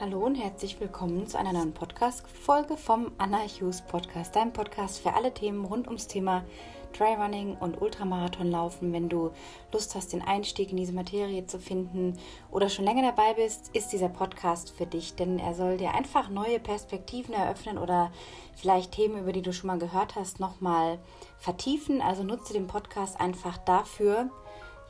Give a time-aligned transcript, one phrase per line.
[0.00, 5.12] Hallo und herzlich willkommen zu einer neuen Podcast-Folge vom Anna Hughes Podcast, dein Podcast für
[5.12, 6.42] alle Themen rund ums Thema
[6.94, 8.94] Trailrunning und Ultramarathon laufen.
[8.94, 9.30] Wenn du
[9.74, 12.18] Lust hast, den Einstieg in diese Materie zu finden
[12.50, 16.30] oder schon länger dabei bist, ist dieser Podcast für dich, denn er soll dir einfach
[16.30, 18.10] neue Perspektiven eröffnen oder
[18.54, 20.98] vielleicht Themen, über die du schon mal gehört hast, nochmal
[21.36, 22.00] vertiefen.
[22.00, 24.30] Also nutze den Podcast einfach dafür,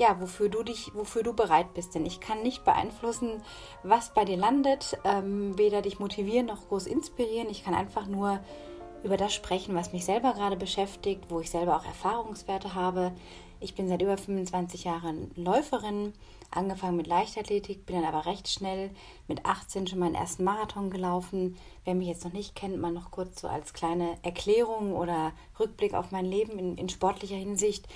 [0.01, 1.95] ja, wofür du dich, wofür du bereit bist.
[1.95, 3.43] Denn ich kann nicht beeinflussen,
[3.83, 7.51] was bei dir landet, ähm, weder dich motivieren noch groß inspirieren.
[7.51, 8.41] Ich kann einfach nur
[9.05, 13.13] über das sprechen, was mich selber gerade beschäftigt, wo ich selber auch Erfahrungswerte habe.
[13.61, 16.15] Ich bin seit über 25 Jahren Läuferin,
[16.51, 18.91] angefangen mit Leichtathletik, bin dann aber recht schnell
[19.29, 21.59] mit 18 schon meinen ersten Marathon gelaufen.
[21.85, 25.93] Wer mich jetzt noch nicht kennt, mal noch kurz so als kleine Erklärung oder Rückblick
[25.93, 27.87] auf mein Leben in, in sportlicher Hinsicht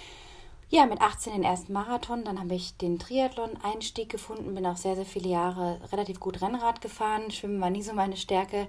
[0.74, 4.96] ja, mit 18 den ersten Marathon, dann habe ich den Triathlon-Einstieg gefunden, bin auch sehr,
[4.96, 7.30] sehr viele Jahre relativ gut Rennrad gefahren.
[7.30, 8.66] Schwimmen war nie so meine Stärke,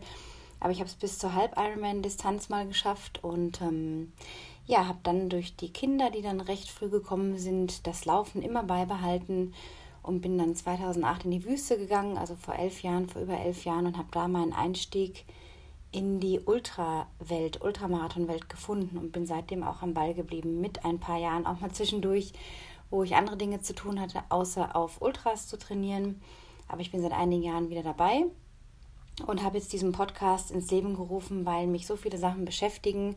[0.59, 3.23] aber ich habe es bis zur Halb-Ironman-Distanz mal geschafft.
[3.23, 4.13] Und ähm,
[4.67, 8.61] ja, habe dann durch die Kinder, die dann recht früh gekommen sind, das Laufen immer
[8.61, 9.55] beibehalten.
[10.03, 13.65] Und bin dann 2008 in die Wüste gegangen, also vor elf Jahren, vor über elf
[13.65, 15.25] Jahren und habe da meinen Einstieg
[15.95, 21.17] in die Ultrawelt, Ultramarathonwelt gefunden und bin seitdem auch am Ball geblieben, mit ein paar
[21.17, 22.33] Jahren auch mal zwischendurch,
[22.89, 26.21] wo ich andere Dinge zu tun hatte, außer auf Ultras zu trainieren.
[26.67, 28.25] Aber ich bin seit einigen Jahren wieder dabei
[29.25, 33.15] und habe jetzt diesen Podcast ins Leben gerufen, weil mich so viele Sachen beschäftigen,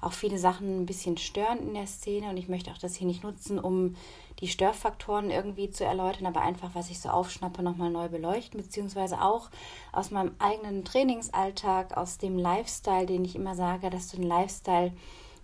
[0.00, 3.06] auch viele Sachen ein bisschen stören in der Szene und ich möchte auch das hier
[3.06, 3.94] nicht nutzen, um
[4.40, 9.22] die Störfaktoren irgendwie zu erläutern, aber einfach, was ich so aufschnappe, nochmal neu beleuchten, beziehungsweise
[9.22, 9.50] auch
[9.92, 14.92] aus meinem eigenen Trainingsalltag, aus dem Lifestyle, den ich immer sage, dass du einen Lifestyle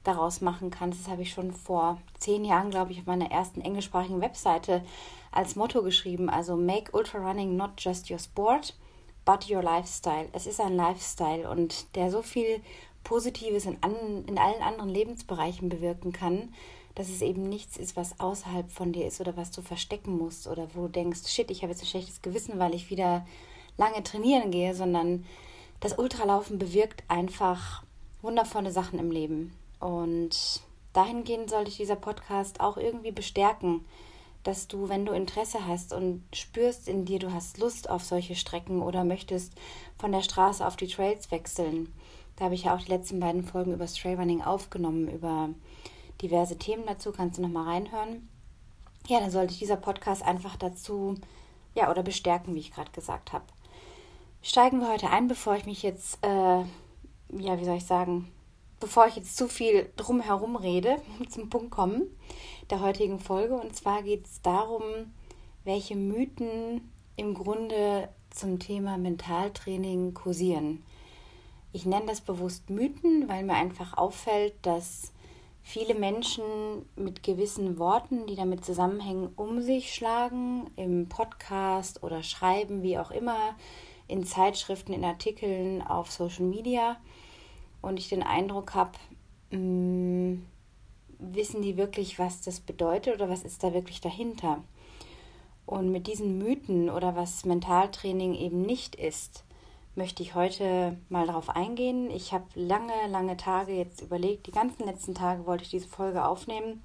[0.05, 1.01] daraus machen kannst.
[1.01, 4.83] Das habe ich schon vor zehn Jahren, glaube ich, auf meiner ersten englischsprachigen Webseite
[5.31, 6.29] als Motto geschrieben.
[6.29, 8.77] Also Make Ultra Running not just your sport,
[9.25, 10.29] but your lifestyle.
[10.33, 12.61] Es ist ein Lifestyle und der so viel
[13.05, 16.53] Positives in, an, in allen anderen Lebensbereichen bewirken kann,
[16.95, 20.47] dass es eben nichts ist, was außerhalb von dir ist oder was du verstecken musst
[20.47, 23.27] oder wo du denkst, shit, ich habe jetzt ein schlechtes Gewissen, weil ich wieder
[23.77, 25.25] lange trainieren gehe, sondern
[25.81, 27.83] das Ultralaufen bewirkt einfach
[28.21, 29.53] wundervolle Sachen im Leben.
[29.81, 33.85] Und dahingehend sollte ich dieser Podcast auch irgendwie bestärken,
[34.45, 38.35] dass du, wenn du Interesse hast und spürst in dir, du hast Lust auf solche
[38.35, 39.55] Strecken oder möchtest
[39.99, 41.93] von der Straße auf die Trails wechseln.
[42.37, 45.51] Da habe ich ja auch die letzten beiden Folgen über Trailrunning aufgenommen, über
[46.23, 48.29] diverse Themen dazu, kannst du nochmal reinhören.
[49.09, 51.17] Ja, dann sollte dieser Podcast einfach dazu,
[51.75, 53.45] ja, oder bestärken, wie ich gerade gesagt habe.
[54.43, 58.33] Steigen wir heute ein, bevor ich mich jetzt, äh, ja, wie soll ich sagen,
[58.81, 60.97] bevor ich jetzt zu viel drumherum rede,
[61.29, 62.03] zum Punkt kommen
[62.71, 63.55] der heutigen Folge.
[63.55, 64.83] Und zwar geht es darum,
[65.65, 70.83] welche Mythen im Grunde zum Thema Mentaltraining kursieren.
[71.73, 75.13] Ich nenne das bewusst Mythen, weil mir einfach auffällt, dass
[75.63, 76.45] viele Menschen
[76.97, 83.11] mit gewissen Worten, die damit zusammenhängen, um sich schlagen, im Podcast oder schreiben, wie auch
[83.11, 83.55] immer,
[84.09, 86.97] in Zeitschriften, in Artikeln, auf Social Media.
[87.81, 88.99] Und ich den Eindruck habe,
[89.51, 90.43] mm,
[91.19, 94.63] wissen die wirklich, was das bedeutet oder was ist da wirklich dahinter?
[95.65, 99.45] Und mit diesen Mythen oder was Mentaltraining eben nicht ist,
[99.95, 102.11] möchte ich heute mal darauf eingehen.
[102.11, 106.25] Ich habe lange, lange Tage jetzt überlegt, die ganzen letzten Tage wollte ich diese Folge
[106.25, 106.83] aufnehmen.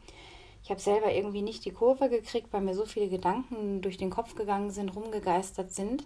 [0.64, 4.10] Ich habe selber irgendwie nicht die Kurve gekriegt, weil mir so viele Gedanken durch den
[4.10, 6.04] Kopf gegangen sind, rumgegeistert sind.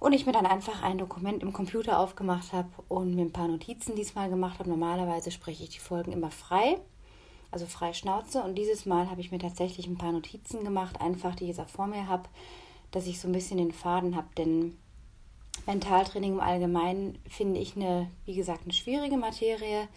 [0.00, 3.46] Und ich mir dann einfach ein Dokument im Computer aufgemacht habe und mir ein paar
[3.46, 4.70] Notizen diesmal gemacht habe.
[4.70, 6.78] Normalerweise spreche ich die Folgen immer frei,
[7.50, 8.42] also frei Schnauze.
[8.42, 11.60] Und dieses Mal habe ich mir tatsächlich ein paar Notizen gemacht, einfach die ich jetzt
[11.60, 12.28] auch vor mir habe,
[12.90, 14.28] dass ich so ein bisschen den Faden habe.
[14.36, 14.76] Denn
[15.66, 19.88] Mentaltraining im Allgemeinen finde ich eine, wie gesagt, eine schwierige Materie,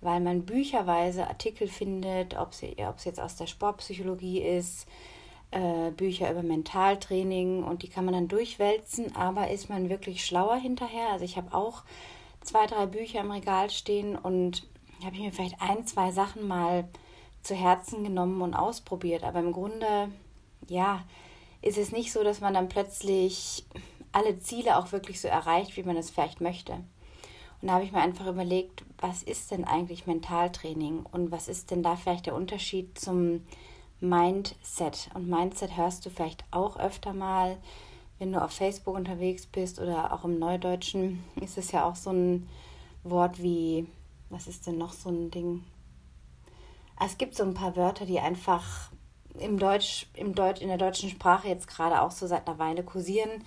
[0.00, 4.86] weil man bücherweise Artikel findet, ob es jetzt aus der Sportpsychologie ist,
[5.50, 10.56] äh, Bücher über Mentaltraining und die kann man dann durchwälzen, aber ist man wirklich schlauer
[10.56, 11.08] hinterher?
[11.10, 11.84] Also ich habe auch
[12.42, 14.68] zwei, drei Bücher im Regal stehen und
[15.04, 16.88] habe ich mir vielleicht ein, zwei Sachen mal
[17.42, 20.10] zu Herzen genommen und ausprobiert, aber im Grunde,
[20.68, 21.04] ja,
[21.62, 23.64] ist es nicht so, dass man dann plötzlich
[24.12, 26.74] alle Ziele auch wirklich so erreicht, wie man es vielleicht möchte.
[27.60, 31.70] Und da habe ich mir einfach überlegt, was ist denn eigentlich Mentaltraining und was ist
[31.70, 33.44] denn da vielleicht der Unterschied zum
[34.00, 35.10] Mindset?
[35.14, 37.58] Und Mindset hörst du vielleicht auch öfter mal,
[38.18, 42.10] wenn du auf Facebook unterwegs bist oder auch im Neudeutschen ist es ja auch so
[42.10, 42.48] ein
[43.04, 43.86] Wort wie,
[44.28, 45.64] was ist denn noch so ein Ding?
[46.96, 48.90] Ah, es gibt so ein paar Wörter, die einfach
[49.38, 52.82] im Deutsch, im Deutsch, in der deutschen Sprache jetzt gerade auch so seit einer Weile
[52.82, 53.44] kursieren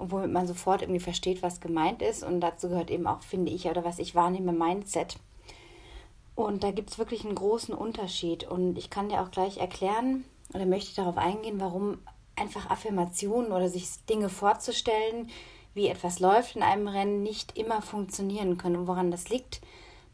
[0.00, 2.24] und womit man sofort irgendwie versteht, was gemeint ist.
[2.24, 5.16] Und dazu gehört eben auch, finde ich, oder was ich wahrnehme, Mindset.
[6.34, 8.44] Und da gibt es wirklich einen großen Unterschied.
[8.44, 10.24] Und ich kann dir auch gleich erklären
[10.54, 11.98] oder möchte darauf eingehen, warum
[12.36, 15.28] einfach Affirmationen oder sich Dinge vorzustellen,
[15.74, 18.76] wie etwas läuft in einem Rennen, nicht immer funktionieren können.
[18.76, 19.60] Und woran das liegt,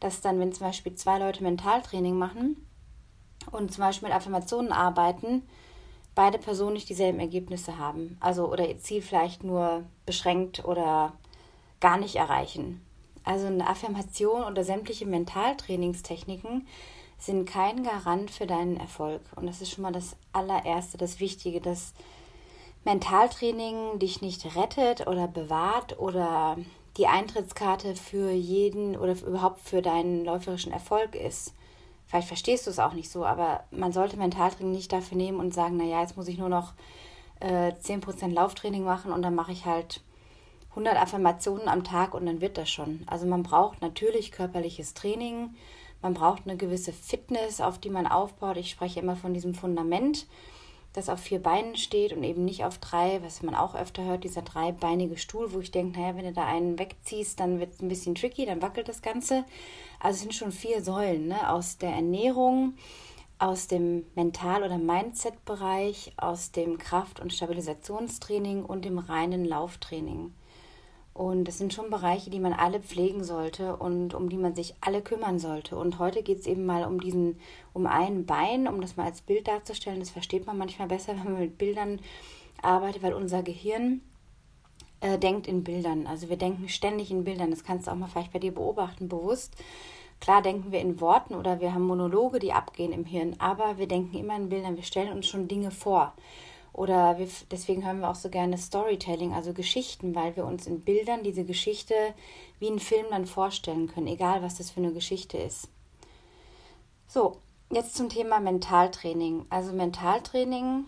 [0.00, 2.66] dass dann, wenn zum Beispiel zwei Leute Mentaltraining machen
[3.52, 5.42] und zum Beispiel mit Affirmationen arbeiten,
[6.16, 8.16] beide Personen nicht dieselben Ergebnisse haben.
[8.18, 11.12] Also oder ihr Ziel vielleicht nur beschränkt oder
[11.78, 12.80] gar nicht erreichen.
[13.22, 16.66] Also eine Affirmation oder sämtliche Mentaltrainingstechniken
[17.18, 19.20] sind kein Garant für deinen Erfolg.
[19.36, 21.92] Und das ist schon mal das allererste, das Wichtige, dass
[22.84, 26.56] Mentaltraining dich nicht rettet oder bewahrt oder
[26.96, 31.52] die Eintrittskarte für jeden oder überhaupt für deinen läuferischen Erfolg ist.
[32.06, 35.52] Vielleicht verstehst du es auch nicht so, aber man sollte Mentaltraining nicht dafür nehmen und
[35.52, 36.72] sagen, naja, jetzt muss ich nur noch
[37.40, 40.02] äh, 10% Lauftraining machen und dann mache ich halt
[40.70, 43.02] 100 Affirmationen am Tag und dann wird das schon.
[43.06, 45.54] Also man braucht natürlich körperliches Training,
[46.02, 48.58] man braucht eine gewisse Fitness, auf die man aufbaut.
[48.58, 50.26] Ich spreche immer von diesem Fundament
[50.96, 54.24] das auf vier Beinen steht und eben nicht auf drei, was man auch öfter hört,
[54.24, 57.82] dieser dreibeinige Stuhl, wo ich denke, naja, wenn du da einen wegziehst, dann wird es
[57.82, 59.44] ein bisschen tricky, dann wackelt das Ganze.
[60.00, 61.50] Also es sind schon vier Säulen, ne?
[61.50, 62.74] aus der Ernährung,
[63.38, 70.32] aus dem Mental- oder Mindset-Bereich, aus dem Kraft- und Stabilisationstraining und dem reinen Lauftraining.
[71.16, 74.74] Und das sind schon Bereiche, die man alle pflegen sollte und um die man sich
[74.82, 75.74] alle kümmern sollte.
[75.78, 77.40] Und heute geht es eben mal um diesen,
[77.72, 80.00] um ein Bein, um das mal als Bild darzustellen.
[80.00, 82.00] Das versteht man manchmal besser, wenn man mit Bildern
[82.60, 84.02] arbeitet, weil unser Gehirn
[85.00, 86.06] äh, denkt in Bildern.
[86.06, 87.50] Also wir denken ständig in Bildern.
[87.50, 89.56] Das kannst du auch mal vielleicht bei dir beobachten, bewusst.
[90.20, 93.88] Klar denken wir in Worten oder wir haben Monologe, die abgehen im Hirn, aber wir
[93.88, 94.76] denken immer in Bildern.
[94.76, 96.12] Wir stellen uns schon Dinge vor.
[96.76, 100.82] Oder wir, deswegen hören wir auch so gerne Storytelling, also Geschichten, weil wir uns in
[100.82, 101.94] Bildern diese Geschichte
[102.58, 105.70] wie einen Film dann vorstellen können, egal was das für eine Geschichte ist.
[107.08, 107.38] So,
[107.70, 109.46] jetzt zum Thema Mentaltraining.
[109.48, 110.84] Also Mentaltraining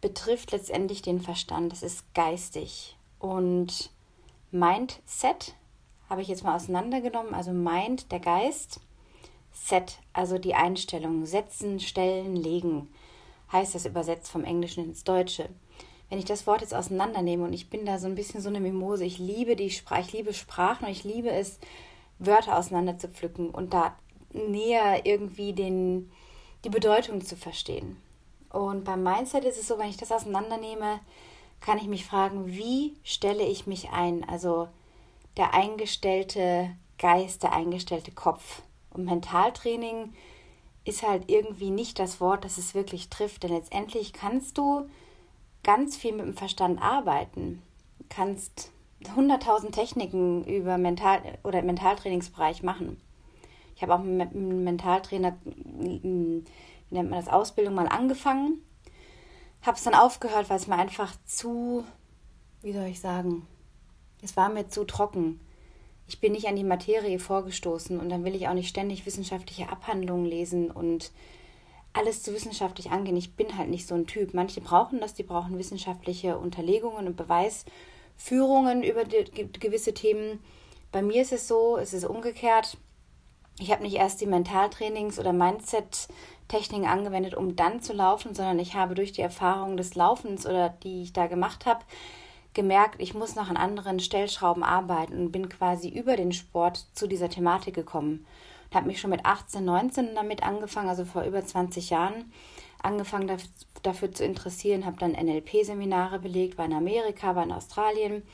[0.00, 2.96] betrifft letztendlich den Verstand, das ist geistig.
[3.18, 3.90] Und
[4.50, 5.54] Mindset
[6.08, 8.80] habe ich jetzt mal auseinandergenommen, also Mind, der Geist,
[9.52, 12.88] Set, also die Einstellung, setzen, stellen, legen
[13.52, 15.48] heißt das übersetzt vom Englischen ins Deutsche.
[16.08, 18.60] Wenn ich das Wort jetzt auseinandernehme und ich bin da so ein bisschen so eine
[18.60, 21.58] Mimose, ich liebe die Sprache, ich liebe Sprachen und ich liebe es,
[22.18, 23.96] Wörter auseinander zu pflücken und da
[24.32, 26.10] näher irgendwie den,
[26.64, 27.96] die Bedeutung zu verstehen.
[28.50, 31.00] Und beim Mindset ist es so, wenn ich das auseinandernehme,
[31.60, 34.26] kann ich mich fragen, wie stelle ich mich ein?
[34.28, 34.68] Also
[35.36, 38.62] der eingestellte Geist, der eingestellte Kopf.
[38.90, 40.14] Und Mentaltraining
[40.86, 43.42] ist halt irgendwie nicht das Wort, das es wirklich trifft.
[43.42, 44.88] Denn letztendlich kannst du
[45.64, 47.60] ganz viel mit dem Verstand arbeiten.
[48.08, 48.70] Kannst
[49.02, 53.00] 100.000 Techniken über Mental- oder Mentaltrainingsbereich machen.
[53.74, 56.44] Ich habe auch mit einem Mentaltrainer, wie
[56.90, 58.62] nennt man das, Ausbildung mal angefangen.
[59.62, 61.84] Habe es dann aufgehört, weil es mir einfach zu,
[62.62, 63.46] wie soll ich sagen,
[64.22, 65.40] es war mir zu trocken
[66.08, 69.68] ich bin nicht an die Materie vorgestoßen und dann will ich auch nicht ständig wissenschaftliche
[69.68, 71.10] Abhandlungen lesen und
[71.92, 73.16] alles zu wissenschaftlich angehen.
[73.16, 74.34] Ich bin halt nicht so ein Typ.
[74.34, 80.40] Manche brauchen das, die brauchen wissenschaftliche Unterlegungen und Beweisführungen über gewisse Themen.
[80.92, 82.76] Bei mir ist es so, es ist umgekehrt.
[83.58, 88.74] Ich habe nicht erst die Mentaltrainings oder Mindset-Techniken angewendet, um dann zu laufen, sondern ich
[88.74, 91.80] habe durch die Erfahrung des Laufens oder die ich da gemacht habe,
[92.56, 97.06] gemerkt, ich muss noch an anderen Stellschrauben arbeiten und bin quasi über den Sport zu
[97.06, 98.26] dieser Thematik gekommen.
[98.68, 102.32] Und habe mich schon mit 18, 19 damit angefangen, also vor über 20 Jahren,
[102.82, 103.38] angefangen
[103.84, 108.24] dafür zu interessieren, habe dann NLP-Seminare belegt, war in Amerika, war in Australien,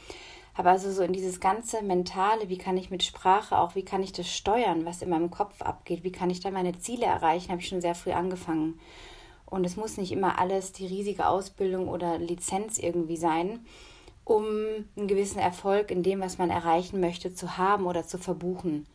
[0.55, 4.03] habe also so in dieses ganze Mentale, wie kann ich mit Sprache auch, wie kann
[4.03, 7.51] ich das steuern, was in meinem Kopf abgeht, wie kann ich da meine Ziele erreichen,
[7.51, 8.79] habe ich schon sehr früh angefangen.
[9.47, 13.67] Und es muss nicht immer alles die riesige Ausbildung oder Lizenz irgendwie sein,
[14.25, 14.45] um
[14.97, 18.87] einen gewissen Erfolg in dem, was man erreichen möchte, zu haben oder zu verbuchen.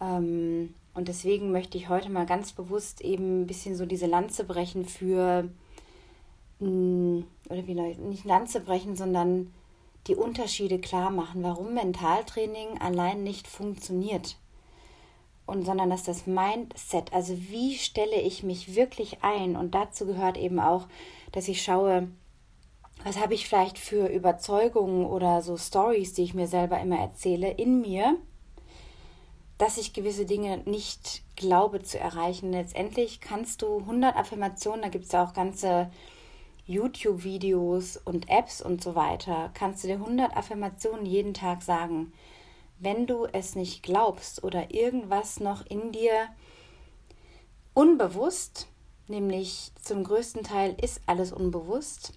[0.00, 4.44] Ähm, und deswegen möchte ich heute mal ganz bewusst eben ein bisschen so diese Lanze
[4.44, 5.48] brechen für,
[6.60, 9.52] mm, oder wie nicht Lanze brechen, sondern
[10.06, 14.36] die Unterschiede klar machen, warum Mentaltraining allein nicht funktioniert.
[15.46, 20.38] Und sondern dass das Mindset, also wie stelle ich mich wirklich ein, und dazu gehört
[20.38, 20.86] eben auch,
[21.32, 22.08] dass ich schaue,
[23.02, 27.50] was habe ich vielleicht für Überzeugungen oder so Stories, die ich mir selber immer erzähle,
[27.50, 28.16] in mir,
[29.58, 32.52] dass ich gewisse Dinge nicht glaube zu erreichen.
[32.52, 35.90] Letztendlich kannst du 100 Affirmationen, da gibt es ja auch ganze
[36.66, 42.12] YouTube-Videos und Apps und so weiter kannst du dir 100 Affirmationen jeden Tag sagen.
[42.78, 46.28] Wenn du es nicht glaubst oder irgendwas noch in dir
[47.74, 48.68] unbewusst,
[49.08, 52.14] nämlich zum größten Teil ist alles unbewusst,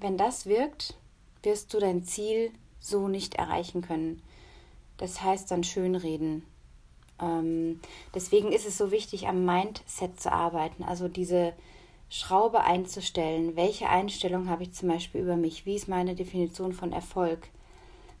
[0.00, 0.96] wenn das wirkt,
[1.42, 4.22] wirst du dein Ziel so nicht erreichen können.
[4.96, 6.44] Das heißt dann schönreden.
[7.20, 7.80] Ähm,
[8.14, 11.52] deswegen ist es so wichtig, am Mindset zu arbeiten, also diese
[12.10, 13.56] Schraube einzustellen.
[13.56, 15.66] Welche Einstellung habe ich zum Beispiel über mich?
[15.66, 17.48] Wie ist meine Definition von Erfolg?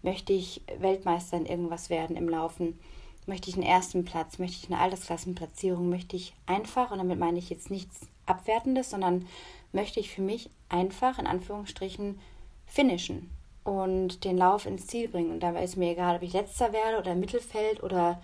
[0.02, 2.78] Möchte ich Weltmeister in irgendwas werden im Laufen?
[3.26, 4.38] Möchte ich einen ersten Platz?
[4.38, 5.88] Möchte ich eine Altersklassenplatzierung?
[5.88, 9.26] Möchte ich einfach, und damit meine ich jetzt nichts Abwertendes, sondern
[9.74, 12.18] möchte ich für mich einfach, in Anführungsstrichen,
[12.66, 13.30] finishen
[13.64, 15.32] und den Lauf ins Ziel bringen.
[15.32, 18.20] Und dabei ist mir egal, ob ich letzter werde oder Mittelfeld oder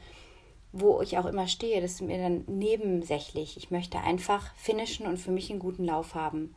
[0.72, 3.56] wo ich auch immer stehe, das ist mir dann nebensächlich.
[3.56, 6.54] Ich möchte einfach finishen und für mich einen guten Lauf haben.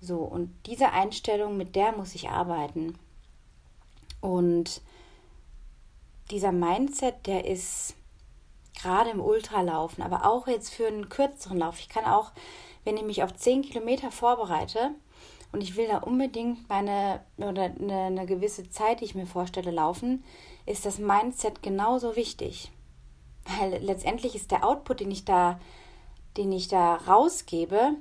[0.00, 2.98] So, und diese Einstellung, mit der muss ich arbeiten.
[4.20, 4.80] Und
[6.30, 7.94] dieser Mindset, der ist
[8.80, 11.80] gerade im Ultralaufen, aber auch jetzt für einen kürzeren Lauf.
[11.80, 12.32] Ich kann auch,
[12.84, 14.92] wenn ich mich auf 10 Kilometer vorbereite
[15.52, 19.70] und ich will da unbedingt meine oder eine, eine gewisse Zeit, die ich mir vorstelle,
[19.70, 20.24] laufen,
[20.66, 22.70] ist das Mindset genauso wichtig.
[23.58, 25.58] Weil letztendlich ist der Output, den ich da,
[26.36, 27.94] den ich da rausgebe,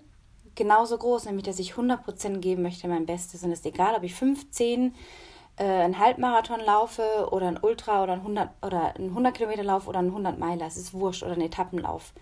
[0.56, 3.44] genauso groß, nämlich dass ich 100% geben möchte, mein Bestes.
[3.44, 4.94] Und es ist egal, ob ich 15,
[5.58, 9.88] äh, einen Halbmarathon laufe oder ein Ultra oder ein 100, oder ein 100 Kilometer Lauf
[9.88, 10.66] oder ein 100 Meiler.
[10.66, 12.14] Es ist wurscht oder ein Etappenlauf.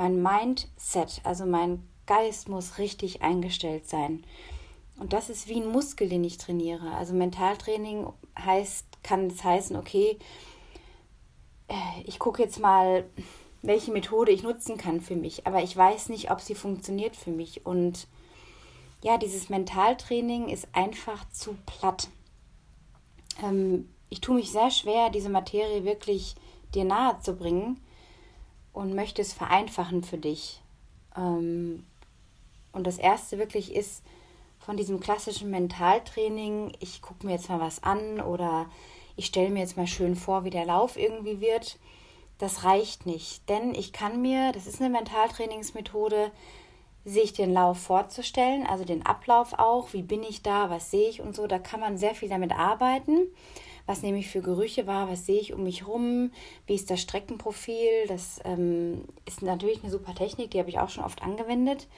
[0.00, 4.24] Mein Mindset, also mein Geist muss richtig eingestellt sein.
[4.98, 6.92] Und das ist wie ein Muskel, den ich trainiere.
[6.92, 8.06] Also Mentaltraining
[8.38, 10.18] heißt, kann es heißen, okay,
[11.68, 11.74] äh,
[12.06, 13.04] ich gucke jetzt mal,
[13.60, 17.30] welche Methode ich nutzen kann für mich, aber ich weiß nicht, ob sie funktioniert für
[17.30, 17.66] mich.
[17.66, 18.08] Und
[19.04, 22.08] ja, dieses Mentaltraining ist einfach zu platt.
[23.42, 26.36] Ähm, ich tue mich sehr schwer, diese Materie wirklich
[26.72, 27.82] dir nahe zu bringen
[28.72, 30.60] und möchte es vereinfachen für dich.
[31.16, 31.84] Ähm,
[32.72, 34.02] und das erste wirklich ist
[34.58, 38.66] von diesem klassischen Mentaltraining, ich gucke mir jetzt mal was an oder
[39.16, 41.78] ich stelle mir jetzt mal schön vor, wie der Lauf irgendwie wird.
[42.38, 46.30] Das reicht nicht, denn ich kann mir, das ist eine Mentaltrainingsmethode,
[47.04, 51.20] sich den Lauf vorzustellen, also den Ablauf auch, wie bin ich da, was sehe ich
[51.20, 53.26] und so, da kann man sehr viel damit arbeiten.
[53.90, 56.30] Was nehme ich für Gerüche wahr, was sehe ich um mich rum,
[56.68, 60.90] wie ist das Streckenprofil, das ähm, ist natürlich eine super Technik, die habe ich auch
[60.90, 61.88] schon oft angewendet.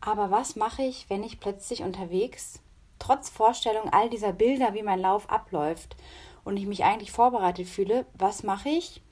[0.00, 2.60] Aber was mache ich, wenn ich plötzlich unterwegs,
[3.00, 5.96] trotz Vorstellung all dieser Bilder, wie mein Lauf abläuft
[6.44, 9.02] und ich mich eigentlich vorbereitet fühle, was mache ich,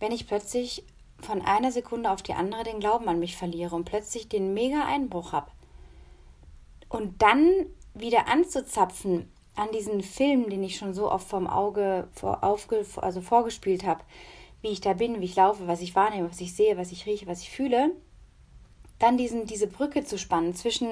[0.00, 0.86] wenn ich plötzlich
[1.20, 4.86] von einer Sekunde auf die andere den Glauben an mich verliere und plötzlich den mega
[4.86, 5.50] Einbruch habe.
[6.88, 12.42] Und dann wieder anzuzapfen an diesen Film, den ich schon so oft vom Auge vor,
[12.42, 14.00] aufge, also vorgespielt habe,
[14.62, 17.06] wie ich da bin, wie ich laufe, was ich wahrnehme, was ich sehe, was ich
[17.06, 17.90] rieche, was ich fühle,
[18.98, 20.88] dann diesen, diese Brücke zu spannen zwischen,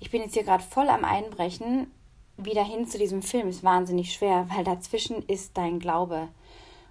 [0.00, 1.90] ich bin jetzt hier gerade voll am Einbrechen
[2.36, 6.28] wieder hin zu diesem Film ist wahnsinnig schwer, weil dazwischen ist dein Glaube.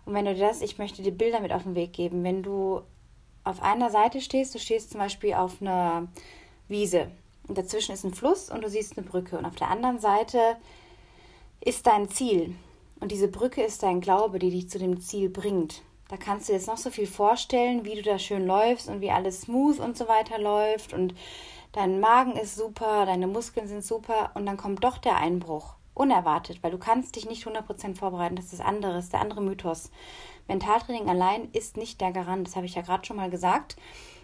[0.06, 2.82] Und wenn du das, ich möchte dir Bilder mit auf den Weg geben, wenn du
[3.46, 6.10] auf einer Seite stehst, du stehst zum Beispiel auf einer
[6.68, 7.10] Wiese
[7.48, 10.58] und dazwischen ist ein Fluss und du siehst eine Brücke und auf der anderen Seite
[11.62, 12.56] ist dein Ziel
[13.00, 15.82] und diese Brücke ist dein Glaube, die dich zu dem Ziel bringt.
[16.10, 19.12] Da kannst du jetzt noch so viel vorstellen, wie du da schön läufst und wie
[19.12, 21.14] alles smooth und so weiter läuft und
[21.74, 25.74] dein Magen ist super, deine Muskeln sind super und dann kommt doch der Einbruch.
[25.94, 28.36] Unerwartet, weil du kannst dich nicht 100% vorbereiten.
[28.36, 29.90] Das ist das andere, der andere Mythos.
[30.48, 33.76] Mentaltraining allein ist nicht der Garant, das habe ich ja gerade schon mal gesagt,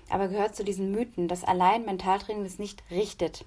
[0.10, 3.45] aber gehört zu diesen Mythen, dass allein Mentaltraining das nicht richtet,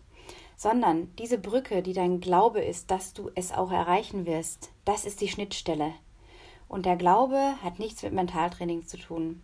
[0.57, 5.21] sondern diese Brücke, die dein Glaube ist, dass du es auch erreichen wirst, das ist
[5.21, 5.93] die Schnittstelle.
[6.69, 9.43] Und der Glaube hat nichts mit Mentaltraining zu tun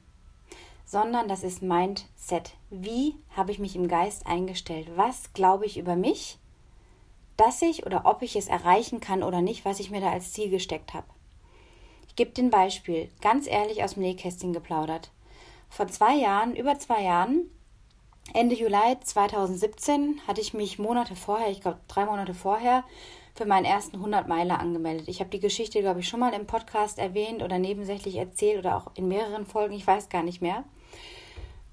[0.92, 2.52] sondern das ist Mindset.
[2.68, 4.88] Wie habe ich mich im Geist eingestellt?
[4.94, 6.38] Was glaube ich über mich,
[7.38, 10.34] dass ich oder ob ich es erreichen kann oder nicht, was ich mir da als
[10.34, 11.06] Ziel gesteckt habe?
[12.08, 15.10] Ich gebe dir ein Beispiel, ganz ehrlich aus dem Nähkästchen geplaudert.
[15.74, 17.50] Vor zwei Jahren, über zwei Jahren,
[18.34, 22.84] Ende Juli 2017, hatte ich mich Monate vorher, ich glaube drei Monate vorher,
[23.34, 25.08] für meinen ersten 100 Meiler angemeldet.
[25.08, 28.76] Ich habe die Geschichte, glaube ich, schon mal im Podcast erwähnt oder nebensächlich erzählt oder
[28.76, 30.64] auch in mehreren Folgen, ich weiß gar nicht mehr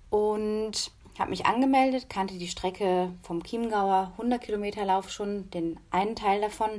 [0.09, 6.15] und habe mich angemeldet, kannte die Strecke vom Chiemgauer 100 Kilometer Lauf schon, den einen
[6.15, 6.69] Teil davon,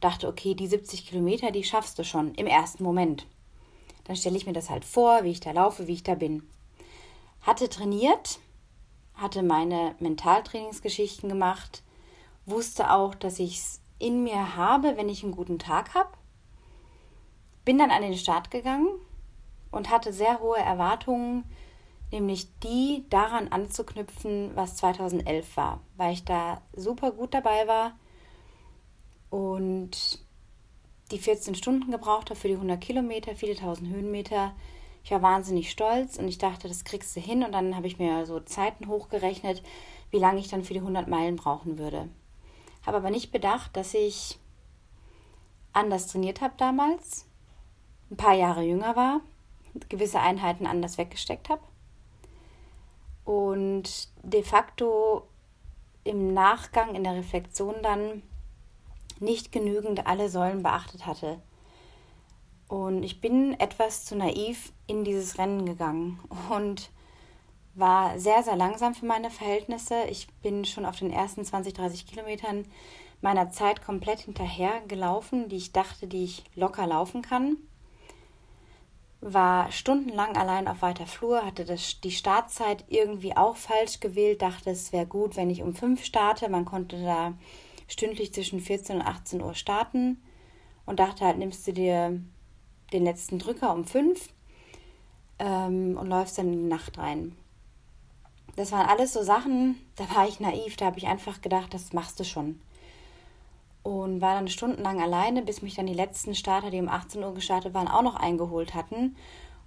[0.00, 3.26] dachte, okay, die 70 Kilometer, die schaffst du schon im ersten Moment.
[4.04, 6.48] Dann stelle ich mir das halt vor, wie ich da laufe, wie ich da bin.
[7.42, 8.38] Hatte trainiert,
[9.14, 11.82] hatte meine Mentaltrainingsgeschichten gemacht,
[12.46, 16.10] wusste auch, dass ich es in mir habe, wenn ich einen guten Tag habe.
[17.64, 18.88] Bin dann an den Start gegangen
[19.70, 21.44] und hatte sehr hohe Erwartungen,
[22.10, 27.98] nämlich die daran anzuknüpfen, was 2011 war, weil ich da super gut dabei war
[29.30, 30.20] und
[31.10, 34.54] die 14 Stunden gebraucht habe für die 100 Kilometer, viele tausend Höhenmeter.
[35.04, 37.44] Ich war wahnsinnig stolz und ich dachte, das kriegst du hin.
[37.44, 39.62] Und dann habe ich mir so Zeiten hochgerechnet,
[40.10, 42.08] wie lange ich dann für die 100 Meilen brauchen würde.
[42.86, 44.38] Habe aber nicht bedacht, dass ich
[45.72, 47.26] anders trainiert habe damals,
[48.10, 49.20] ein paar Jahre jünger war,
[49.88, 51.62] gewisse Einheiten anders weggesteckt habe
[53.24, 55.26] und de facto
[56.04, 58.22] im Nachgang, in der Reflexion dann
[59.20, 61.40] nicht genügend alle Säulen beachtet hatte.
[62.72, 66.88] Und ich bin etwas zu naiv in dieses Rennen gegangen und
[67.74, 70.04] war sehr, sehr langsam für meine Verhältnisse.
[70.08, 72.64] Ich bin schon auf den ersten 20, 30 Kilometern
[73.20, 77.58] meiner Zeit komplett hinterher gelaufen, die ich dachte, die ich locker laufen kann.
[79.20, 84.70] War stundenlang allein auf weiter Flur, hatte das, die Startzeit irgendwie auch falsch gewählt, dachte,
[84.70, 86.48] es wäre gut, wenn ich um fünf starte.
[86.48, 87.34] Man konnte da
[87.86, 90.22] stündlich zwischen 14 und 18 Uhr starten
[90.86, 92.18] und dachte halt, nimmst du dir
[92.92, 94.28] den letzten Drücker um fünf
[95.38, 97.36] ähm, und läufst dann in die Nacht rein.
[98.56, 101.92] Das waren alles so Sachen, da war ich naiv, da habe ich einfach gedacht, das
[101.92, 102.60] machst du schon.
[103.82, 107.34] Und war dann stundenlang alleine, bis mich dann die letzten Starter, die um 18 Uhr
[107.34, 109.16] gestartet waren, auch noch eingeholt hatten.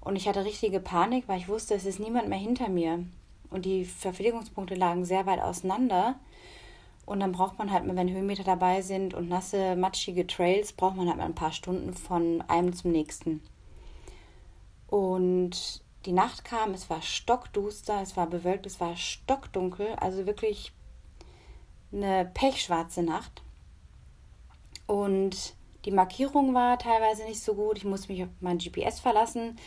[0.01, 3.03] Und ich hatte richtige Panik, weil ich wusste, es ist niemand mehr hinter mir.
[3.49, 6.15] Und die Verpflegungspunkte lagen sehr weit auseinander.
[7.05, 11.07] Und dann braucht man halt, wenn Höhenmeter dabei sind und nasse, matschige Trails, braucht man
[11.07, 13.41] halt mal ein paar Stunden von einem zum nächsten.
[14.87, 20.71] Und die Nacht kam, es war stockduster, es war bewölkt, es war stockdunkel, also wirklich
[21.91, 23.43] eine pechschwarze Nacht.
[24.87, 27.77] Und die Markierung war teilweise nicht so gut.
[27.77, 29.57] Ich musste mich auf mein GPS verlassen.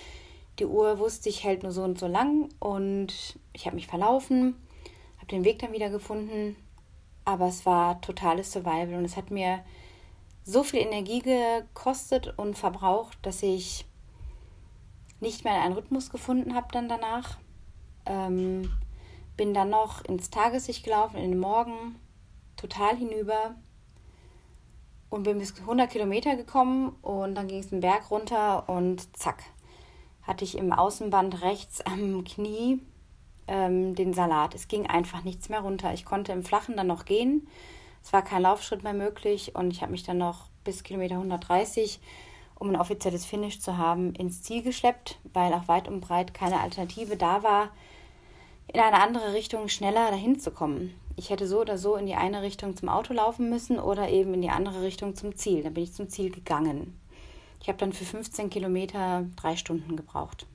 [0.58, 2.48] Die Uhr wusste ich, hält nur so und so lang.
[2.58, 4.56] Und ich habe mich verlaufen,
[5.16, 6.56] habe den Weg dann wieder gefunden,
[7.28, 9.62] aber es war totales Survival und es hat mir
[10.44, 13.84] so viel Energie gekostet und verbraucht, dass ich
[15.20, 17.36] nicht mehr einen Rhythmus gefunden habe dann danach.
[18.06, 18.70] Ähm,
[19.36, 21.96] bin dann noch ins Tageslicht gelaufen, in den Morgen,
[22.56, 23.56] total hinüber
[25.10, 29.42] und bin bis 100 Kilometer gekommen und dann ging es den Berg runter und zack,
[30.22, 32.80] hatte ich im Außenband rechts am Knie
[33.48, 34.54] ähm, den Salat.
[34.54, 35.92] Es ging einfach nichts mehr runter.
[35.92, 37.48] Ich konnte im Flachen dann noch gehen.
[38.02, 41.98] Es war kein Laufschritt mehr möglich und ich habe mich dann noch bis Kilometer 130,
[42.54, 46.60] um ein offizielles Finish zu haben, ins Ziel geschleppt, weil auch weit und breit keine
[46.60, 47.70] Alternative da war,
[48.72, 50.94] in eine andere Richtung schneller dahin zu kommen.
[51.16, 54.34] Ich hätte so oder so in die eine Richtung zum Auto laufen müssen oder eben
[54.34, 55.62] in die andere Richtung zum Ziel.
[55.62, 56.98] Dann bin ich zum Ziel gegangen.
[57.60, 60.46] Ich habe dann für 15 Kilometer drei Stunden gebraucht.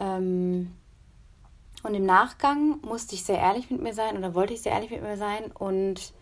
[0.00, 0.72] Ähm,
[1.88, 4.90] und im Nachgang musste ich sehr ehrlich mit mir sein oder wollte ich sehr ehrlich
[4.90, 6.12] mit mir sein und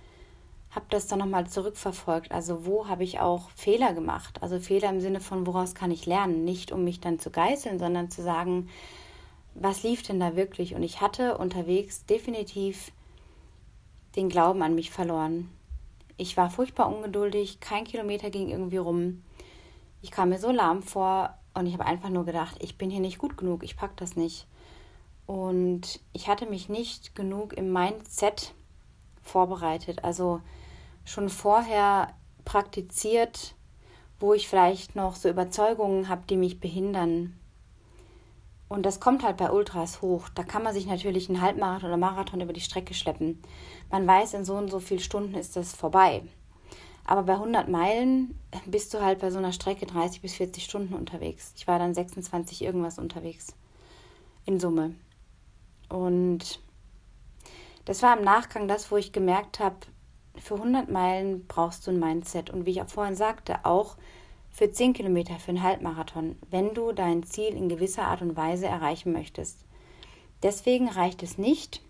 [0.70, 2.30] habe das dann nochmal zurückverfolgt.
[2.30, 4.40] Also wo habe ich auch Fehler gemacht?
[4.42, 6.44] Also Fehler im Sinne von, woraus kann ich lernen?
[6.44, 8.68] Nicht um mich dann zu geißeln, sondern zu sagen,
[9.54, 10.76] was lief denn da wirklich?
[10.76, 12.92] Und ich hatte unterwegs definitiv
[14.14, 15.50] den Glauben an mich verloren.
[16.16, 19.24] Ich war furchtbar ungeduldig, kein Kilometer ging irgendwie rum.
[20.00, 23.00] Ich kam mir so lahm vor und ich habe einfach nur gedacht, ich bin hier
[23.00, 24.46] nicht gut genug, ich pack das nicht.
[25.26, 28.54] Und ich hatte mich nicht genug im Mindset
[29.22, 30.40] vorbereitet, also
[31.04, 33.54] schon vorher praktiziert,
[34.20, 37.36] wo ich vielleicht noch so Überzeugungen habe, die mich behindern.
[38.68, 40.28] Und das kommt halt bei Ultras hoch.
[40.34, 43.40] Da kann man sich natürlich einen Halbmarathon oder Marathon über die Strecke schleppen.
[43.90, 46.22] Man weiß, in so und so vielen Stunden ist das vorbei.
[47.04, 48.36] Aber bei 100 Meilen
[48.66, 51.52] bist du halt bei so einer Strecke 30 bis 40 Stunden unterwegs.
[51.56, 53.54] Ich war dann 26 irgendwas unterwegs.
[54.44, 54.94] In Summe.
[55.88, 56.60] Und
[57.84, 59.76] das war im Nachgang das, wo ich gemerkt habe,
[60.38, 62.50] für 100 Meilen brauchst du ein Mindset.
[62.50, 63.96] Und wie ich auch vorhin sagte, auch
[64.50, 68.66] für 10 Kilometer, für einen Halbmarathon, wenn du dein Ziel in gewisser Art und Weise
[68.66, 69.60] erreichen möchtest.
[70.42, 71.82] Deswegen reicht es nicht,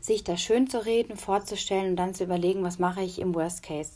[0.00, 3.62] sich das schön zu reden, vorzustellen und dann zu überlegen, was mache ich im Worst
[3.62, 3.92] Case.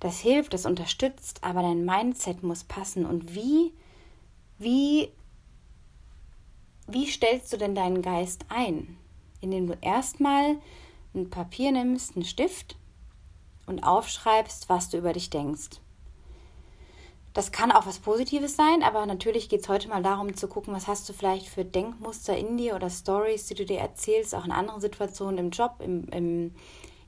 [0.00, 3.04] Das hilft, das unterstützt, aber dein Mindset muss passen.
[3.04, 3.72] Und wie,
[4.58, 5.10] wie
[6.88, 8.96] wie stellst du denn deinen Geist ein?
[9.40, 10.56] Indem du erstmal
[11.14, 12.76] ein Papier nimmst, einen Stift
[13.66, 15.80] und aufschreibst, was du über dich denkst.
[17.34, 20.74] Das kann auch was Positives sein, aber natürlich geht es heute mal darum zu gucken,
[20.74, 24.44] was hast du vielleicht für Denkmuster in dir oder Stories, die du dir erzählst, auch
[24.44, 26.54] in anderen Situationen im Job, im, im,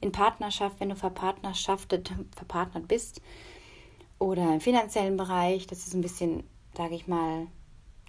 [0.00, 3.22] in Partnerschaft, wenn du verpartnerschaftet, verpartnert bist
[4.18, 5.66] oder im finanziellen Bereich.
[5.66, 6.44] Das ist ein bisschen,
[6.76, 7.48] sage ich mal,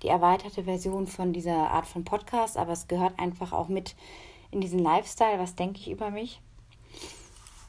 [0.02, 3.96] die erweiterte Version von dieser Art von Podcast, aber es gehört einfach auch mit
[4.50, 6.42] in diesen Lifestyle, was denke ich über mich.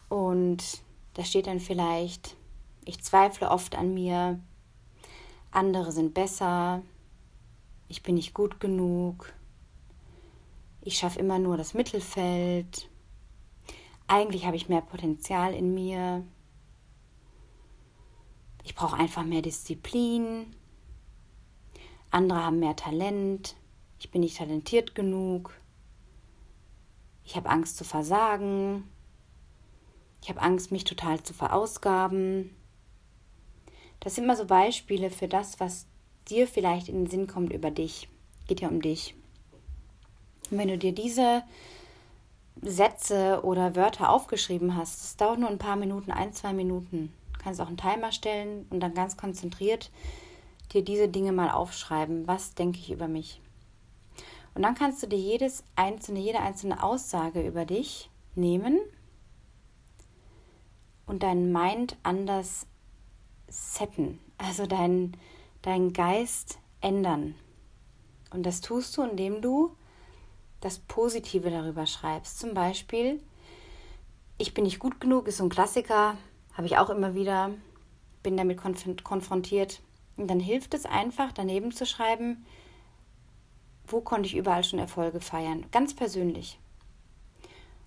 [0.08, 0.82] Und
[1.14, 2.36] da steht dann vielleicht,
[2.84, 4.40] ich zweifle oft an mir,
[5.50, 6.82] andere sind besser,
[7.88, 9.32] ich bin nicht gut genug,
[10.80, 12.88] ich schaffe immer nur das Mittelfeld,
[14.08, 16.24] eigentlich habe ich mehr Potenzial in mir,
[18.64, 20.54] ich brauche einfach mehr Disziplin,
[22.12, 23.56] andere haben mehr Talent,
[23.98, 25.52] ich bin nicht talentiert genug,
[27.24, 28.84] ich habe Angst zu versagen,
[30.20, 32.54] ich habe Angst, mich total zu verausgaben,
[34.02, 35.86] das sind mal so Beispiele für das, was
[36.28, 38.08] dir vielleicht in den Sinn kommt über dich.
[38.48, 39.14] Geht ja um dich.
[40.50, 41.44] Und wenn du dir diese
[42.60, 47.12] Sätze oder Wörter aufgeschrieben hast, das dauert nur ein paar Minuten, ein, zwei Minuten.
[47.32, 49.90] Du kannst auch einen Timer stellen und dann ganz konzentriert
[50.72, 52.26] dir diese Dinge mal aufschreiben.
[52.26, 53.40] Was denke ich über mich?
[54.54, 58.80] Und dann kannst du dir jedes einzelne, jede einzelne Aussage über dich nehmen
[61.06, 62.66] und deinen Mind anders
[63.48, 65.16] setten, also deinen
[65.62, 67.34] dein Geist ändern.
[68.30, 69.76] Und das tust du, indem du
[70.60, 72.38] das Positive darüber schreibst.
[72.38, 73.20] Zum Beispiel,
[74.38, 76.16] ich bin nicht gut genug, ist so ein Klassiker,
[76.54, 77.50] habe ich auch immer wieder,
[78.22, 79.80] bin damit konf konfrontiert.
[80.16, 82.44] Und dann hilft es einfach, daneben zu schreiben,
[83.86, 85.66] wo konnte ich überall schon Erfolge feiern.
[85.70, 86.58] Ganz persönlich.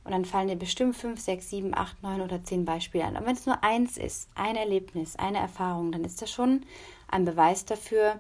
[0.04, 3.18] Und dann fallen dir bestimmt fünf, sechs, sieben, acht, neun oder zehn Beispiele an.
[3.18, 6.64] Und wenn es nur eins ist, ein Erlebnis, eine Erfahrung, dann ist das schon
[7.08, 8.20] ein Beweis dafür,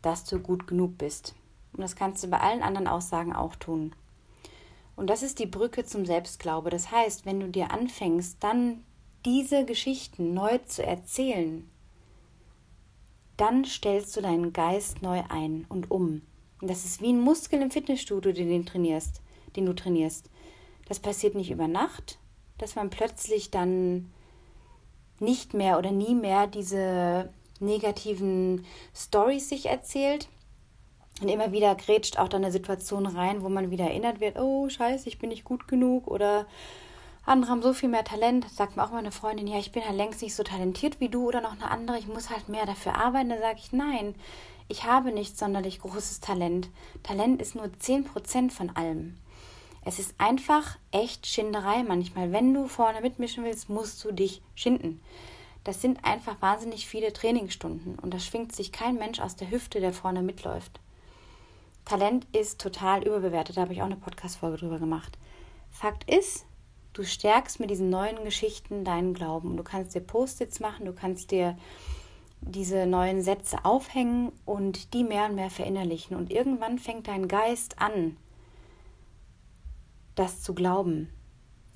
[0.00, 1.34] dass du gut genug bist.
[1.72, 3.94] Und das kannst du bei allen anderen Aussagen auch tun.
[4.94, 6.70] Und das ist die Brücke zum Selbstglaube.
[6.70, 8.84] Das heißt, wenn du dir anfängst, dann
[9.24, 11.68] diese Geschichten neu zu erzählen,
[13.36, 16.22] dann stellst du deinen Geist neu ein und um.
[16.60, 19.20] Und das ist wie ein Muskel im Fitnessstudio, den, den trainierst,
[19.56, 20.30] den du trainierst.
[20.88, 22.18] Das passiert nicht über Nacht,
[22.58, 24.10] dass man plötzlich dann
[25.20, 30.28] nicht mehr oder nie mehr diese negativen Stories sich erzählt.
[31.20, 34.68] Und immer wieder grätscht auch dann eine Situation rein, wo man wieder erinnert wird, oh
[34.68, 36.46] scheiße, ich bin nicht gut genug oder
[37.26, 38.48] andere haben so viel mehr Talent.
[38.50, 41.26] Sagt mir auch meine Freundin, ja, ich bin halt längst nicht so talentiert wie du
[41.26, 43.30] oder noch eine andere, ich muss halt mehr dafür arbeiten.
[43.30, 44.14] Da sage ich, nein,
[44.68, 46.68] ich habe nicht sonderlich großes Talent.
[47.02, 49.16] Talent ist nur 10% von allem.
[49.86, 52.32] Es ist einfach echt Schinderei manchmal.
[52.32, 55.00] Wenn du vorne mitmischen willst, musst du dich schinden.
[55.62, 59.80] Das sind einfach wahnsinnig viele Trainingsstunden und da schwingt sich kein Mensch aus der Hüfte,
[59.80, 60.80] der vorne mitläuft.
[61.86, 65.18] Talent ist total überbewertet, da habe ich auch eine Podcast-Folge drüber gemacht.
[65.70, 66.46] Fakt ist,
[66.94, 69.56] du stärkst mit diesen neuen Geschichten deinen Glauben.
[69.56, 71.58] Du kannst dir Post-its machen, du kannst dir
[72.40, 76.16] diese neuen Sätze aufhängen und die mehr und mehr verinnerlichen.
[76.16, 78.16] Und irgendwann fängt dein Geist an,
[80.14, 81.10] das zu glauben.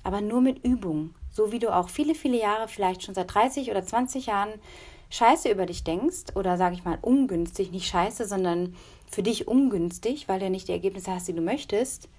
[0.03, 1.13] Aber nur mit Übung.
[1.31, 4.53] So wie du auch viele, viele Jahre, vielleicht schon seit 30 oder 20 Jahren,
[5.11, 8.75] Scheiße über dich denkst oder sage ich mal ungünstig, nicht Scheiße, sondern
[9.09, 12.09] für dich ungünstig, weil du nicht die Ergebnisse hast, die du möchtest,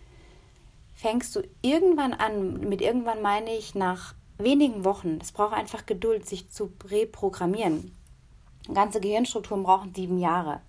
[1.00, 6.28] fängst du irgendwann an, mit irgendwann meine ich nach wenigen Wochen, es braucht einfach Geduld,
[6.28, 7.96] sich zu reprogrammieren.
[8.72, 10.60] Ganze Gehirnstrukturen brauchen sieben Jahre.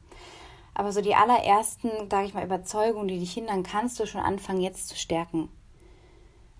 [0.73, 4.61] Aber so die allerersten, sage ich mal, Überzeugungen, die dich hindern, kannst du schon anfangen,
[4.61, 5.49] jetzt zu stärken,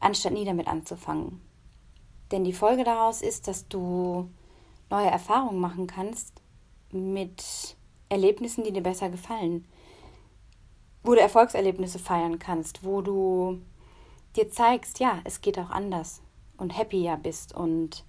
[0.02, 1.42] anstatt nie damit anzufangen.
[2.32, 4.30] Denn die Folge daraus ist, dass du
[4.90, 6.42] neue Erfahrungen machen kannst
[6.92, 7.78] mit
[8.10, 9.66] Erlebnissen, die dir besser gefallen.
[11.04, 13.62] Wo du Erfolgserlebnisse feiern kannst, wo du
[14.36, 16.22] dir zeigst, ja, es geht auch anders
[16.58, 18.06] und happier bist und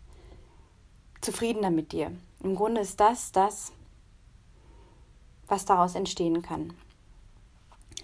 [1.20, 2.12] zufriedener mit dir.
[2.42, 3.72] Im Grunde ist das das,
[5.46, 6.74] was daraus entstehen kann.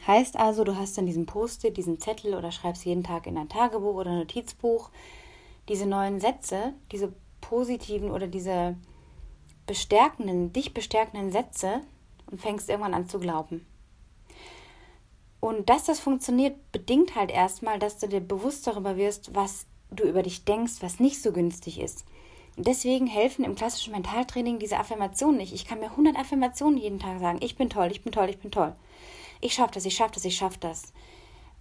[0.07, 3.49] Heißt also, du hast dann diesen Post-it, diesen Zettel oder schreibst jeden Tag in ein
[3.49, 4.91] Tagebuch oder Notizbuch
[5.69, 8.77] diese neuen Sätze, diese positiven oder diese
[9.67, 11.83] bestärkenden, dich bestärkenden Sätze
[12.31, 13.67] und fängst irgendwann an zu glauben.
[15.41, 20.05] Und dass das funktioniert, bedingt halt erstmal, dass du dir bewusst darüber wirst, was du
[20.05, 22.05] über dich denkst, was nicht so günstig ist.
[22.57, 25.53] Deswegen helfen im klassischen Mentaltraining diese Affirmationen nicht.
[25.53, 27.39] Ich kann mir 100 Affirmationen jeden Tag sagen.
[27.41, 28.75] Ich bin toll, ich bin toll, ich bin toll.
[29.41, 30.93] Ich schaffe das, ich schaffe das, ich schaffe das.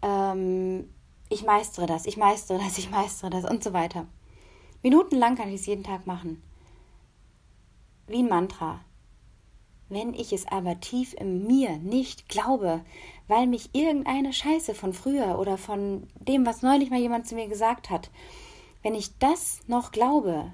[0.02, 0.92] Ähm,
[1.30, 4.08] ich meistere das, ich meistere das, ich meistere das und so weiter.
[4.82, 6.42] Minutenlang kann ich es jeden Tag machen.
[8.08, 8.80] wie ein Mantra.
[9.90, 12.84] Wenn ich es aber tief in mir nicht glaube,
[13.28, 17.48] weil mich irgendeine Scheiße von früher oder von dem, was neulich mal jemand zu mir
[17.48, 18.10] gesagt hat,
[18.84, 20.52] wenn ich das noch glaube,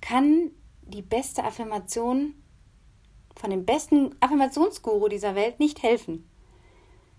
[0.00, 0.50] kann
[0.82, 2.34] die beste Affirmation
[3.34, 6.28] von dem besten Affirmationsguru dieser Welt nicht helfen.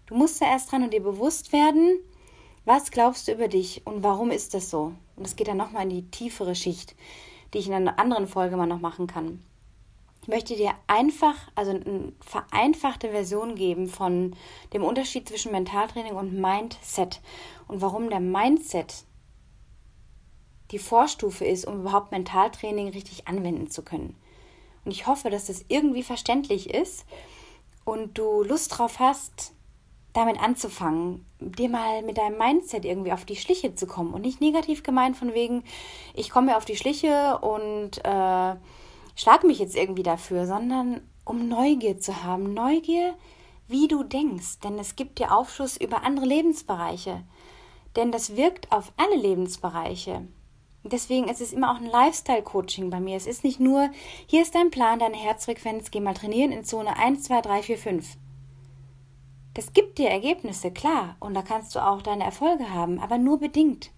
[0.05, 1.99] Du musst da erst dran und dir bewusst werden,
[2.65, 4.93] was glaubst du über dich und warum ist das so?
[5.15, 6.95] Und es geht dann nochmal in die tiefere Schicht,
[7.53, 9.43] die ich in einer anderen Folge mal noch machen kann.
[10.23, 14.37] Ich möchte dir einfach, also eine vereinfachte Version geben von
[14.71, 17.19] dem Unterschied zwischen Mentaltraining und Mindset
[17.67, 19.03] und warum der Mindset
[20.71, 24.15] die Vorstufe ist, um überhaupt Mentaltraining richtig anwenden zu können.
[24.85, 27.05] Und ich hoffe, dass das irgendwie verständlich ist
[27.83, 29.51] und du Lust drauf hast,
[30.13, 34.39] damit anzufangen, dir mal mit deinem Mindset irgendwie auf die Schliche zu kommen und nicht
[34.39, 35.65] negativ gemeint von wegen,
[36.13, 38.55] ich komme mir auf die Schliche und äh,
[39.15, 42.53] schlage mich jetzt irgendwie dafür, sondern um Neugier zu haben.
[42.53, 43.15] Neugier,
[43.67, 47.23] wie du denkst, denn es gibt dir Aufschluss über andere Lebensbereiche.
[47.95, 50.27] Denn das wirkt auf alle Lebensbereiche.
[50.83, 53.15] Deswegen ist es immer auch ein Lifestyle-Coaching bei mir.
[53.15, 53.89] Es ist nicht nur,
[54.27, 57.77] hier ist dein Plan, deine Herzfrequenz, geh mal trainieren in Zone 1, 2, 3, 4,
[57.77, 58.17] 5.
[59.53, 63.39] Das gibt dir Ergebnisse, klar, und da kannst du auch deine Erfolge haben, aber nur
[63.39, 63.91] bedingt.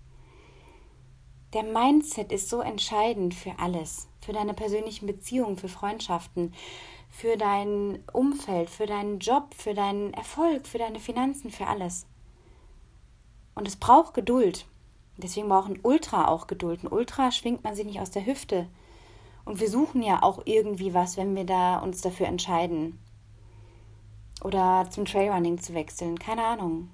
[1.54, 6.54] Der Mindset ist so entscheidend für alles, für deine persönlichen Beziehungen, für Freundschaften,
[7.10, 12.08] für dein Umfeld, für deinen Job, für deinen Erfolg, für deine Finanzen, für alles.
[13.54, 14.66] Und es braucht Geduld.
[15.18, 16.84] Deswegen braucht ein Ultra auch Geduld.
[16.84, 18.68] Ein Ultra schwingt man sich nicht aus der Hüfte.
[19.46, 23.00] Und wir suchen ja auch irgendwie was, wenn wir da uns dafür entscheiden.
[24.44, 26.20] Oder zum Trailrunning zu wechseln.
[26.20, 26.90] Keine Ahnung.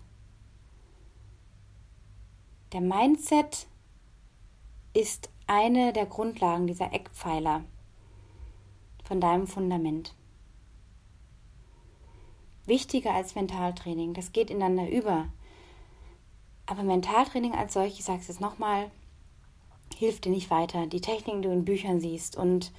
[2.73, 3.67] Der Mindset
[4.93, 7.65] ist eine der Grundlagen dieser Eckpfeiler
[9.03, 10.15] von deinem Fundament.
[12.65, 14.13] Wichtiger als Mentaltraining.
[14.13, 15.27] Das geht ineinander über.
[16.67, 18.91] Aber Mentaltraining als solches, ich sage es jetzt nochmal,
[19.97, 20.87] hilft dir nicht weiter.
[20.87, 22.71] Die Techniken, die du in Büchern siehst und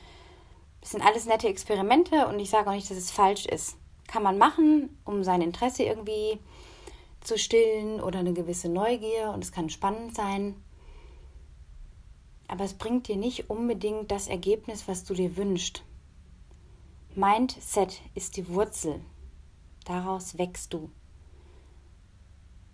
[0.80, 3.76] es sind alles nette Experimente und ich sage auch nicht, dass es falsch ist.
[4.06, 6.38] Kann man machen, um sein Interesse irgendwie
[7.20, 10.56] zu stillen oder eine gewisse Neugier und es kann spannend sein.
[12.52, 15.82] Aber es bringt dir nicht unbedingt das Ergebnis, was du dir wünschst.
[17.14, 19.00] Mindset ist die Wurzel.
[19.86, 20.90] Daraus wächst du.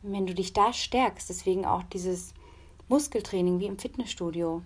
[0.03, 2.35] Wenn du dich da stärkst, deswegen auch dieses
[2.89, 4.63] Muskeltraining wie im Fitnessstudio,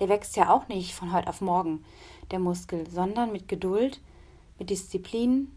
[0.00, 1.84] der wächst ja auch nicht von heute auf morgen,
[2.32, 4.00] der Muskel, sondern mit Geduld,
[4.58, 5.56] mit Disziplin,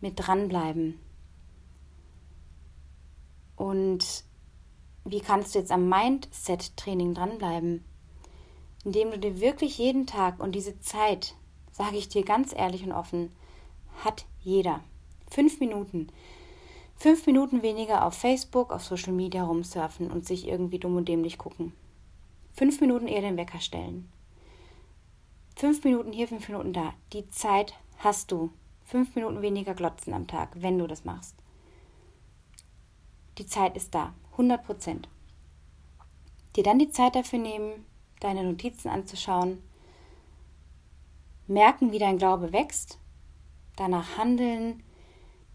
[0.00, 0.98] mit dranbleiben.
[3.54, 4.24] Und
[5.04, 7.84] wie kannst du jetzt am Mindset-Training dranbleiben?
[8.86, 11.34] Indem du dir wirklich jeden Tag und diese Zeit,
[11.70, 13.30] sage ich dir ganz ehrlich und offen,
[14.02, 14.80] hat jeder.
[15.28, 16.08] Fünf Minuten
[16.96, 21.38] fünf Minuten weniger auf Facebook, auf Social Media rumsurfen und sich irgendwie dumm und dämlich
[21.38, 21.72] gucken.
[22.52, 24.10] Fünf Minuten eher den Wecker stellen.
[25.54, 26.94] Fünf Minuten hier, fünf Minuten da.
[27.12, 28.50] Die Zeit hast du.
[28.84, 31.34] Fünf Minuten weniger glotzen am Tag, wenn du das machst.
[33.38, 34.14] Die Zeit ist da.
[34.32, 35.08] 100 Prozent.
[36.54, 37.84] Dir dann die Zeit dafür nehmen,
[38.20, 39.62] deine Notizen anzuschauen,
[41.46, 42.98] merken, wie dein Glaube wächst,
[43.76, 44.82] danach handeln,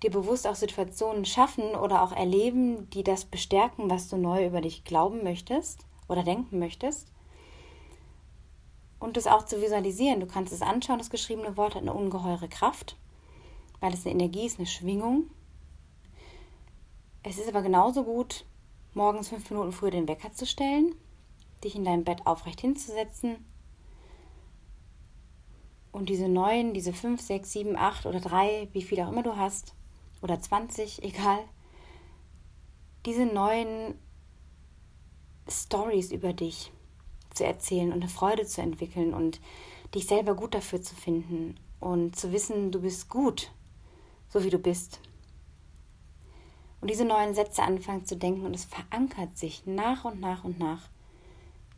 [0.03, 4.61] dir bewusst auch Situationen schaffen oder auch erleben, die das bestärken, was du neu über
[4.61, 7.07] dich glauben möchtest oder denken möchtest.
[8.99, 10.19] Und das auch zu visualisieren.
[10.19, 12.97] Du kannst es anschauen, das geschriebene Wort hat eine ungeheure Kraft,
[13.79, 15.25] weil es eine Energie ist, eine Schwingung.
[17.23, 18.45] Es ist aber genauso gut,
[18.93, 20.95] morgens fünf Minuten früher den Wecker zu stellen,
[21.63, 23.45] dich in deinem Bett aufrecht hinzusetzen
[25.91, 29.35] und diese neun, diese fünf, sechs, sieben, acht oder drei, wie viel auch immer du
[29.35, 29.73] hast,
[30.21, 31.39] oder 20, egal,
[33.05, 33.95] diese neuen
[35.49, 36.71] Stories über dich
[37.33, 39.39] zu erzählen und eine Freude zu entwickeln und
[39.95, 43.51] dich selber gut dafür zu finden und zu wissen, du bist gut,
[44.29, 44.99] so wie du bist.
[46.79, 50.59] Und diese neuen Sätze anfangen zu denken und es verankert sich nach und nach und
[50.59, 50.89] nach,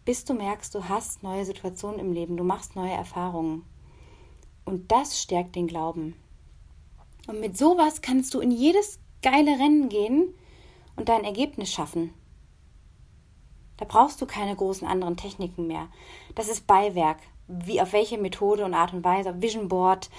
[0.05, 3.63] bis du merkst, du hast neue Situationen im Leben, du machst neue Erfahrungen.
[4.65, 6.15] Und das stärkt den Glauben.
[7.27, 10.33] Und mit sowas kannst du in jedes geile Rennen gehen
[10.95, 12.13] und dein Ergebnis schaffen.
[13.77, 15.87] Da brauchst du keine großen anderen Techniken mehr.
[16.35, 17.17] Das ist Beiwerk.
[17.47, 20.09] Wie auf welche Methode und Art und Weise, Vision Board,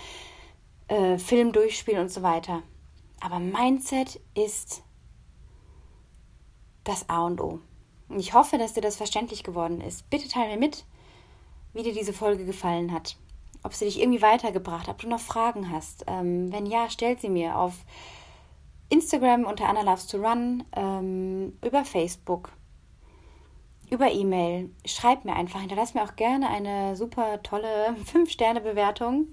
[0.89, 2.63] äh, Film durchspielen und so weiter.
[3.21, 4.83] Aber Mindset ist
[6.85, 7.61] das A und O.
[8.11, 10.09] Ich hoffe, dass dir das verständlich geworden ist.
[10.11, 10.85] Bitte teile mir mit,
[11.73, 13.17] wie dir diese Folge gefallen hat.
[13.63, 16.05] ob sie dich irgendwie weitergebracht, ob du noch Fragen hast.
[16.07, 17.73] Ähm, wenn ja, stell sie mir auf
[18.91, 22.53] Instagram unter Anna Loves to Run, ähm, über Facebook,
[23.91, 24.71] über E-Mail.
[24.85, 29.29] Schreib mir einfach, hinterlass mir auch gerne eine super tolle 5-Sterne-Bewertung.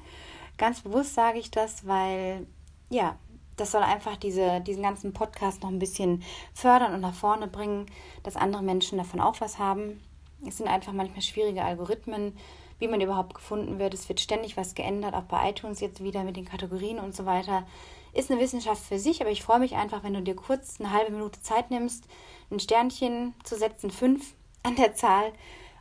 [0.58, 2.48] Ganz bewusst sage ich das, weil
[2.90, 3.18] ja,
[3.58, 7.86] das soll einfach diese, diesen ganzen Podcast noch ein bisschen fördern und nach vorne bringen,
[8.24, 10.02] dass andere Menschen davon auch was haben.
[10.48, 12.36] Es sind einfach manchmal schwierige Algorithmen,
[12.80, 13.94] wie man überhaupt gefunden wird.
[13.94, 17.26] Es wird ständig was geändert, auch bei iTunes jetzt wieder mit den Kategorien und so
[17.26, 17.68] weiter.
[18.14, 20.92] Ist eine Wissenschaft für sich, aber ich freue mich einfach, wenn du dir kurz eine
[20.92, 22.06] halbe Minute Zeit nimmst,
[22.50, 24.34] ein Sternchen zu setzen, fünf
[24.64, 25.32] an der Zahl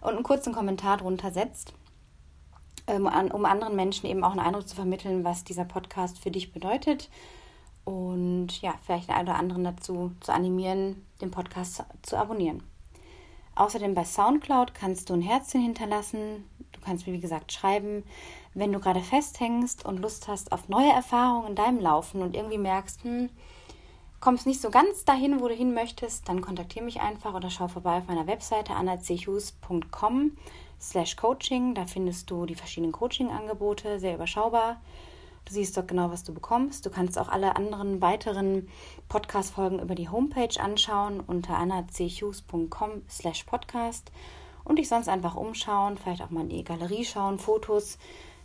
[0.00, 1.72] und einen kurzen Kommentar drunter setzt,
[2.87, 6.52] ähm, um anderen Menschen eben auch einen Eindruck zu vermitteln, was dieser Podcast für dich
[6.52, 7.09] bedeutet
[8.50, 12.62] und ja, vielleicht einen oder anderen dazu zu animieren, den Podcast zu abonnieren.
[13.54, 16.44] Außerdem bei SoundCloud kannst du ein Herzchen hinterlassen.
[16.72, 18.04] Du kannst mir, wie gesagt, schreiben,
[18.54, 22.58] wenn du gerade festhängst und Lust hast auf neue Erfahrungen in deinem Laufen und irgendwie
[22.58, 23.28] merkst, hm,
[24.18, 27.68] kommst nicht so ganz dahin, wo du hin möchtest, dann kontaktiere mich einfach oder schau
[27.68, 30.36] vorbei auf meiner Webseite annachus.com
[30.80, 31.74] slash coaching.
[31.74, 34.80] Da findest du die verschiedenen Coaching-Angebote, sehr überschaubar.
[35.44, 36.87] Du siehst dort genau, was du bekommst.
[36.87, 38.68] Du kannst auch alle anderen weiteren
[39.09, 44.12] Podcast-Folgen über die Homepage anschauen unter annachughes.com slash podcast
[44.64, 47.98] und dich sonst einfach umschauen, vielleicht auch mal in die Galerie schauen, Fotos.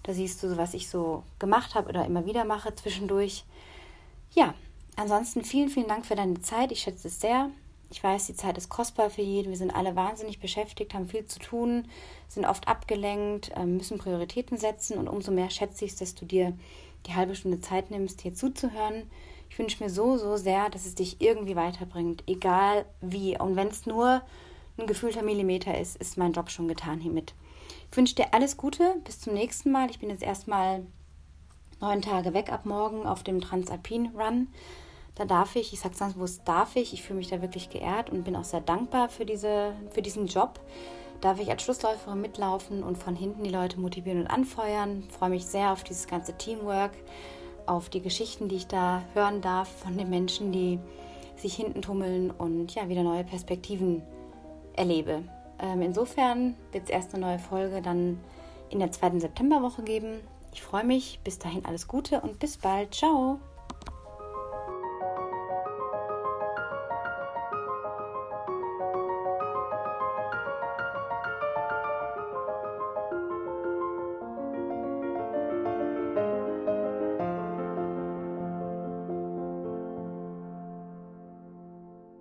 [0.03, 3.43] Da siehst du, was ich so gemacht habe oder immer wieder mache zwischendurch.
[4.33, 4.53] Ja,
[4.95, 6.71] ansonsten vielen, vielen Dank für deine Zeit.
[6.71, 7.49] Ich schätze es sehr.
[7.91, 9.49] Ich weiß, die Zeit ist kostbar für jeden.
[9.49, 11.87] Wir sind alle wahnsinnig beschäftigt, haben viel zu tun,
[12.27, 16.25] sind oft abgelenkt, ähm, müssen Prioritäten setzen und umso mehr schätze ich es, dass du
[16.25, 16.57] dir
[17.07, 19.09] die halbe Stunde Zeit nimmst, hier zuzuhören.
[19.49, 23.37] Ich wünsche mir so, so sehr, dass es dich irgendwie weiterbringt, egal wie.
[23.37, 24.21] Und wenn es nur
[24.77, 27.33] ein gefühlter Millimeter ist, ist mein Job schon getan hiermit.
[27.89, 29.89] Ich wünsche dir alles Gute, bis zum nächsten Mal.
[29.89, 30.85] Ich bin jetzt erstmal
[31.79, 34.47] neun Tage weg ab morgen auf dem Transalpin Run.
[35.15, 36.93] Da darf ich, ich sage ganz bewusst, darf ich.
[36.93, 40.27] Ich fühle mich da wirklich geehrt und bin auch sehr dankbar für, diese, für diesen
[40.27, 40.59] Job
[41.25, 45.03] darf ich als Schlussläuferin mitlaufen und von hinten die Leute motivieren und anfeuern.
[45.09, 46.91] Ich freue mich sehr auf dieses ganze Teamwork,
[47.65, 50.79] auf die Geschichten, die ich da hören darf von den Menschen, die
[51.35, 54.03] sich hinten tummeln und ja, wieder neue Perspektiven
[54.75, 55.23] erlebe.
[55.59, 58.19] Ähm, insofern wird es erst eine neue Folge dann
[58.69, 60.19] in der zweiten Septemberwoche geben.
[60.53, 61.21] Ich freue mich.
[61.23, 62.93] Bis dahin alles Gute und bis bald.
[62.93, 63.39] Ciao.